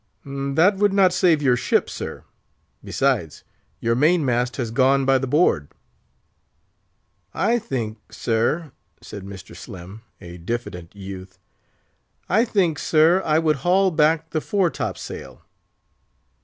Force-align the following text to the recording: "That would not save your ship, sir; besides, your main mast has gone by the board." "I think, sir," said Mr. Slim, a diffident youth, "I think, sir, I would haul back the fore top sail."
"That 0.25 0.77
would 0.77 0.93
not 0.93 1.13
save 1.13 1.43
your 1.43 1.55
ship, 1.55 1.87
sir; 1.87 2.23
besides, 2.83 3.43
your 3.79 3.93
main 3.93 4.25
mast 4.25 4.55
has 4.57 4.71
gone 4.71 5.05
by 5.05 5.19
the 5.19 5.27
board." 5.27 5.67
"I 7.35 7.59
think, 7.59 8.11
sir," 8.11 8.71
said 8.99 9.21
Mr. 9.23 9.55
Slim, 9.55 10.01
a 10.19 10.37
diffident 10.39 10.95
youth, 10.95 11.37
"I 12.27 12.45
think, 12.45 12.79
sir, 12.79 13.21
I 13.23 13.37
would 13.37 13.57
haul 13.57 13.91
back 13.91 14.31
the 14.31 14.41
fore 14.41 14.71
top 14.71 14.97
sail." 14.97 15.43